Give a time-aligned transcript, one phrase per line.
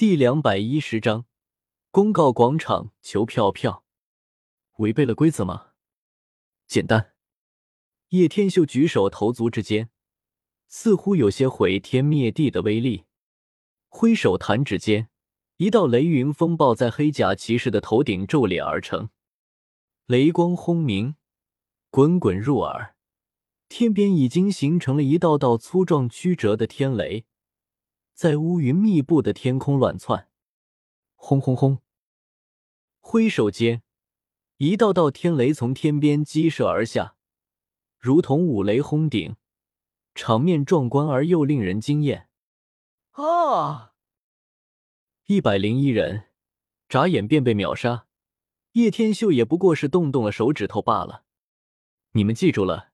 [0.00, 1.26] 第两百一十章
[1.90, 3.84] 公告广场求票票，
[4.78, 5.72] 违背了规则吗？
[6.66, 7.12] 简单。
[8.08, 9.90] 叶天秀举手投足之间，
[10.68, 13.04] 似乎有些毁天灭地的威力。
[13.90, 15.10] 挥手弹指间，
[15.58, 19.10] 一道雷云风暴在黑甲骑士的头顶骤裂而成，
[20.06, 21.16] 雷光轰鸣，
[21.90, 22.96] 滚滚入耳。
[23.68, 27.26] 天边已经形成了一道道粗壮曲折的天雷。
[28.20, 30.28] 在乌云密布的天空乱窜，
[31.14, 31.78] 轰轰轰！
[32.98, 33.82] 挥手间，
[34.58, 37.16] 一道道天雷从天边激射而下，
[37.98, 39.36] 如同五雷轰顶，
[40.14, 42.28] 场面壮观而又令人惊艳。
[43.12, 43.94] 啊！
[45.24, 46.24] 一百零一人，
[46.90, 48.06] 眨眼便被秒杀。
[48.72, 51.24] 叶天秀也不过是动动了手指头罢了。
[52.12, 52.90] 你们记住了，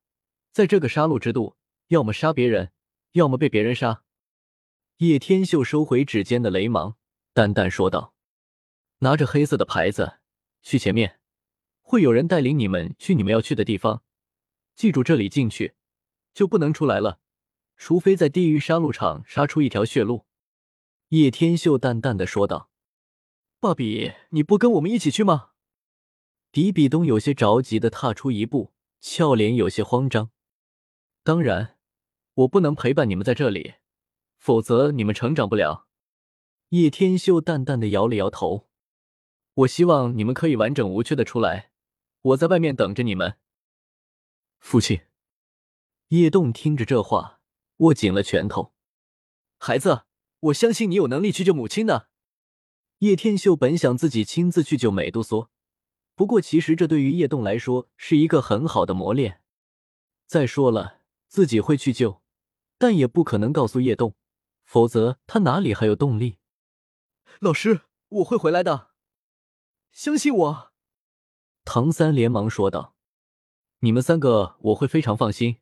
[0.53, 1.57] 在这个杀戮之都，
[1.89, 2.71] 要么杀别人，
[3.11, 4.05] 要么被别人杀。
[4.97, 6.97] 叶天秀收回指尖的雷芒，
[7.31, 8.15] 淡淡说道
[8.99, 10.17] ：“拿着黑色的牌子
[10.63, 11.19] 去前面，
[11.81, 14.01] 会有人带领你们去你们要去的地方。
[14.73, 15.75] 记住，这里进去
[16.33, 17.19] 就不能出来了，
[17.75, 20.25] 除非在地狱杀戮场杀出一条血路。”
[21.09, 22.71] 叶天秀淡淡的说道
[23.61, 25.51] ：“爸比，你不跟我们一起去吗？”
[26.51, 30.31] 迪比东有些着急的踏出一步，俏脸有些慌张。
[31.23, 31.77] “当然，
[32.33, 33.75] 我不能陪伴你们在这里。”
[34.47, 35.87] 否则你们成长不了。
[36.69, 38.69] 叶天秀淡淡的摇了摇头。
[39.55, 41.71] 我希望你们可以完整无缺的出来，
[42.21, 43.35] 我在外面等着你们。
[44.59, 45.01] 父亲，
[46.07, 47.41] 叶动听着这话，
[47.79, 48.71] 握紧了拳头。
[49.57, 50.03] 孩子，
[50.39, 52.07] 我相信你有能力去救母亲的。
[52.99, 55.49] 叶天秀本想自己亲自去救美杜莎，
[56.15, 59.41] 不过其实这对于叶动来说是一个很好的磨练。
[60.25, 62.21] 再说了，自己会去救，
[62.77, 64.15] 但也不可能告诉叶动。
[64.67, 66.39] 否则他哪里还有动力？
[67.39, 68.89] 老师，我会回来的，
[69.93, 70.73] 相信我。
[71.63, 72.93] 唐三连忙说道
[73.79, 75.59] ：“你们三个我会非常放心。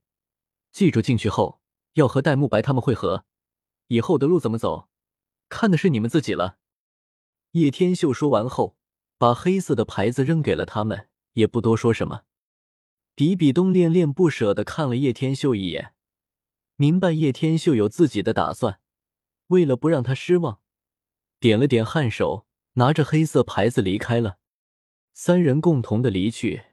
[0.71, 1.61] 记住，进去后
[1.93, 3.25] 要和戴沐白他们会合，
[3.87, 4.89] 以后的路怎么走，
[5.49, 6.57] 看的是你们自己了。”
[7.53, 8.75] 叶天秀说完后，
[9.19, 12.23] 把黑色的牌子扔给了他们，也不多说什么。
[13.13, 15.93] 比比东恋恋不舍的看了叶天秀一眼，
[16.75, 18.81] 明白叶天秀有自己的打算。
[19.47, 20.59] 为了不让他失望，
[21.39, 24.39] 点了点颔首，拿着黑色牌子离开了。
[25.13, 26.63] 三人共同的离去，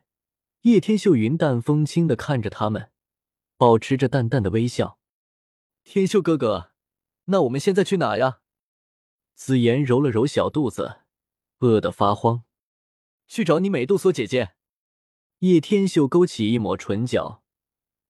[0.63, 2.91] 叶天秀云淡风轻的看着他们，
[3.57, 4.99] 保持着淡淡的微笑。
[5.85, 6.73] 天秀哥哥，
[7.27, 8.41] 那我们现在去哪呀？
[9.35, 11.01] 紫妍揉了揉小肚子，
[11.59, 12.45] 饿得发慌。
[13.27, 14.55] 去找你美杜莎姐姐。
[15.39, 17.43] 叶天秀勾起一抹唇角，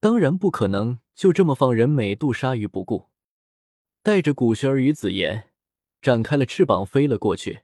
[0.01, 3.12] 当然不可能就这么放人美杜莎于不顾。
[4.03, 5.51] 带着古轩儿与紫妍，
[6.01, 7.63] 展开了翅膀飞了过去，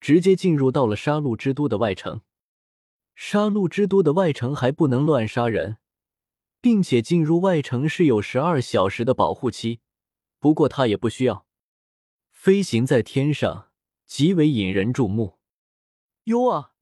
[0.00, 2.20] 直接进入到了杀戮之都的外城。
[3.16, 5.78] 杀戮之都的外城还不能乱杀人，
[6.60, 9.80] 并且进入外城是有十二小时的保护期。
[10.38, 11.46] 不过他也不需要。
[12.30, 13.70] 飞行在天上，
[14.06, 15.38] 极为引人注目。
[16.24, 16.74] 哟啊，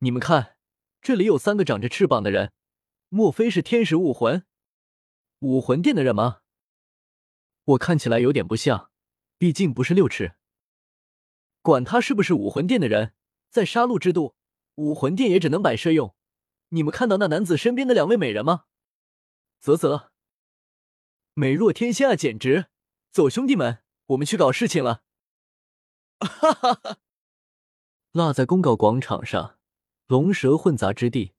[0.00, 0.56] 你们看，
[1.00, 2.52] 这里有三个长着翅膀的人，
[3.08, 4.44] 莫非是天使武魂、
[5.38, 6.41] 武魂殿的人吗？
[7.64, 8.90] 我看起来有点不像，
[9.38, 10.34] 毕竟不是六尺。
[11.60, 13.14] 管他是不是武魂殿的人，
[13.48, 14.34] 在杀戮之都，
[14.74, 16.14] 武魂殿也只能摆设用。
[16.70, 18.64] 你们看到那男子身边的两位美人吗？
[19.60, 20.10] 啧啧，
[21.34, 22.66] 美若天仙啊，简直！
[23.12, 25.04] 走，兄弟们，我们去搞事情了。
[26.18, 26.98] 哈哈哈！
[28.12, 29.58] 落在公告广场上，
[30.06, 31.34] 龙蛇混杂之地，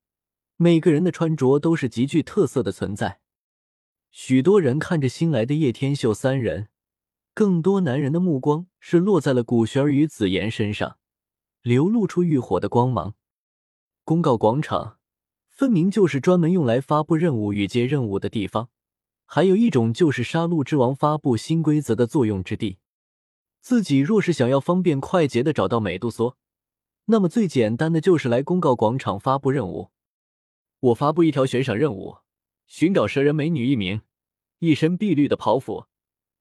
[0.56, 3.22] 每个人的穿着都是极具特色的存在。
[4.16, 6.68] 许多人看着新来的叶天秀三人，
[7.34, 11.00] 更多男人的目光是落在了古玄儿与紫妍身上，
[11.63, 13.16] 流露出欲火的光芒。
[14.03, 15.00] 公告广场
[15.50, 18.69] 分明就是专门用来发布任务与接任务的地方，
[19.25, 22.78] 还有一种就是杀戮之王发布新规则的作用之地。
[23.62, 26.38] 自己若是想要方便快捷的找到美杜莎，
[27.06, 29.89] 那么最简单的就是来公告广场发布任务。
[30.80, 32.18] 我发布一条悬赏任务。
[32.65, 34.01] 寻找蛇人美女一名，
[34.60, 35.88] 一身碧绿的袍服，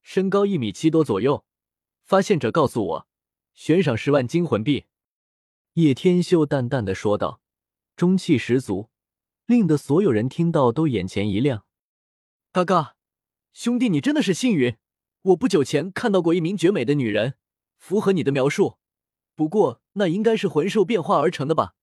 [0.00, 1.44] 身高一米七多左右。
[2.02, 3.08] 发现者告诉我，
[3.54, 4.86] 悬赏十万金魂币。
[5.74, 7.40] 叶天秀淡淡的说道，
[7.96, 8.90] 中气十足，
[9.46, 11.64] 令得所有人听到都眼前一亮。
[12.50, 12.96] 嘎嘎，
[13.52, 14.76] 兄弟，你真的是幸运。
[15.22, 17.34] 我不久前看到过一名绝美的女人，
[17.78, 18.78] 符合你的描述。
[19.34, 21.74] 不过那应该是魂兽变化而成的吧？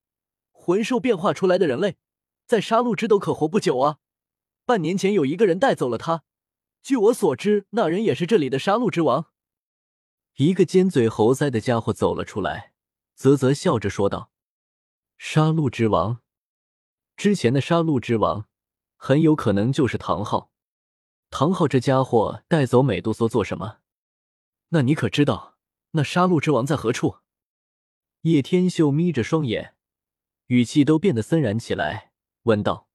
[0.52, 1.96] 魂兽变化出来的人类，
[2.46, 3.98] 在杀戮之都可活不久啊。
[4.64, 6.24] 半年前有一个人带走了他，
[6.82, 9.26] 据我所知，那人也是这里的杀戮之王。
[10.36, 12.72] 一个尖嘴猴腮的家伙走了出来，
[13.16, 14.30] 啧啧笑着说道
[15.18, 16.22] ：“杀戮之王，
[17.16, 18.48] 之前的杀戮之王
[18.96, 20.50] 很有可能就是唐昊。
[21.30, 23.78] 唐昊这家伙带走美杜莎做什么？
[24.70, 25.58] 那你可知道
[25.92, 27.18] 那杀戮之王在何处？”
[28.22, 29.74] 叶天秀眯着双眼，
[30.46, 32.88] 语气都变得森然起来，问道：“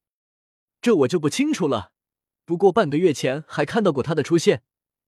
[0.85, 1.93] 这我就不清楚了。
[2.45, 4.63] 不过半个月前还看到过他的出现，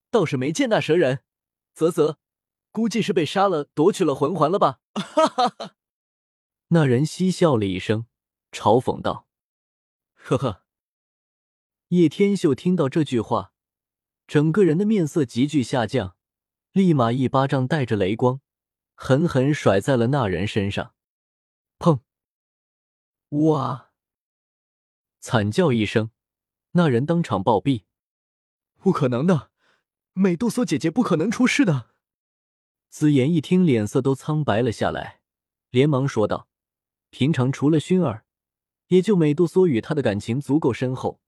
[0.10, 1.20] 倒是没见那蛇人。
[1.76, 2.18] 啧啧，
[2.72, 5.76] 估计是被杀了，夺取了魂环了吧？”哈哈哈。
[6.70, 8.08] 那人嬉笑了一声，
[8.52, 9.28] 嘲讽道
[10.18, 10.64] ：“呵呵。”
[11.90, 13.54] 叶天秀听到这句话，
[14.26, 16.16] 整个人的面色急剧下降，
[16.72, 18.42] 立马一巴掌带着雷光。
[18.96, 20.96] 狠狠甩在了那人身上，
[21.78, 22.00] 砰！
[23.30, 23.87] 哇！
[25.20, 26.12] 惨叫一声，
[26.72, 27.84] 那人当场暴毙。
[28.78, 29.52] 不可能的，
[30.14, 31.90] 美杜莎姐姐不可能出事的。
[32.90, 35.22] 紫妍一听，脸色都苍白了下来，
[35.70, 36.48] 连忙说道
[37.10, 38.26] ：“平常除了薰儿，
[38.88, 41.20] 也就美杜莎与他的感情足够深厚。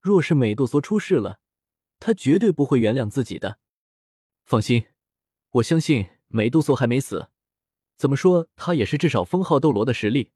[0.00, 1.40] 若是美杜莎出事了，
[1.98, 3.58] 他绝对不会原谅自己的。
[4.44, 4.86] 放心，
[5.50, 7.28] 我相信。”美杜莎还没死，
[7.98, 10.32] 怎么说他也是至少封号斗罗的实力，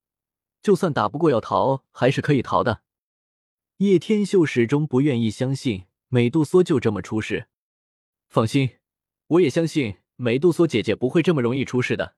[0.60, 2.82] 就算打不过要逃还是可以逃的。
[3.78, 7.49] 叶天秀始终不愿意相信美杜莎就这么出事。
[8.26, 8.78] 放心，
[9.26, 12.17] 我也相信美杜莎姐姐不会这么容易出事的。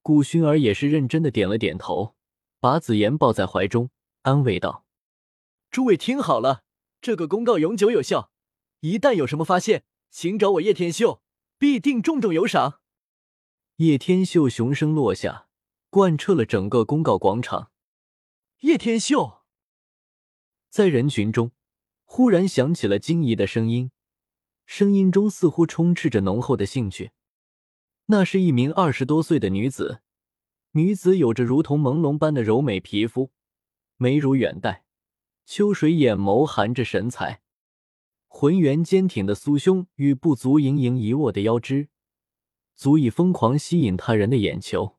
[0.00, 2.14] 顾薰儿也是认真的点了点头，
[2.60, 3.90] 把紫妍抱在怀中，
[4.22, 4.84] 安慰道
[5.72, 6.62] ：“诸位听好了，
[7.00, 8.30] 这个公告永久有效，
[8.78, 11.20] 一旦有什么发现，请找我叶天秀，
[11.58, 12.80] 必定重重有赏。”
[13.78, 15.48] 叶天秀雄声落下，
[15.90, 17.72] 贯彻了整个公告广场。
[18.60, 19.39] 叶天秀
[20.70, 21.50] 在人群中
[22.04, 23.90] 忽然响起了惊疑的声音，
[24.66, 27.10] 声音中似乎充斥着浓厚的兴趣。
[28.06, 30.00] 那是一名二十多岁的女子，
[30.72, 33.32] 女子有着如同朦胧般的柔美皮肤，
[33.96, 34.84] 眉如远黛，
[35.44, 37.42] 秋水眼眸含着神采，
[38.28, 41.88] 浑圆坚挺的酥胸与不足盈盈一握的腰肢。
[42.76, 44.96] 足以疯狂吸引他人的眼球。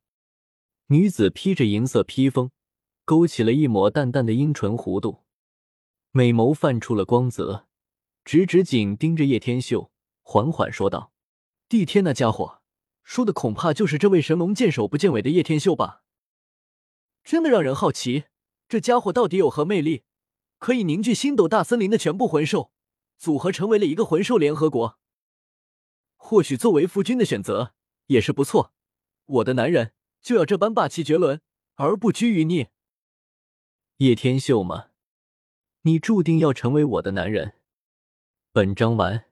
[0.87, 2.51] 女子披着银色披风，
[3.05, 5.21] 勾起了一抹淡淡的阴唇弧度，
[6.13, 7.67] 美眸泛出了光泽，
[8.25, 11.13] 直直紧盯着叶天秀，缓缓说道
[11.69, 12.61] ：“帝天那家伙
[13.01, 16.03] 说的恐怕就是这位神龙见首不见尾的叶天秀吧？
[17.23, 18.25] 真的让人好奇，
[18.67, 20.03] 这家伙到底有何魅力，
[20.57, 22.73] 可以凝聚星斗大森林的全部魂兽，
[23.17, 24.99] 组合成为了一个魂兽联合国？”
[26.17, 27.73] 或许作为夫君的选择
[28.07, 28.73] 也是不错，
[29.25, 31.41] 我的男人就要这般霸气绝伦，
[31.75, 32.67] 而不拘于你。
[33.97, 34.90] 叶天秀吗？
[35.83, 37.53] 你注定要成为我的男人。
[38.53, 39.30] 本章完。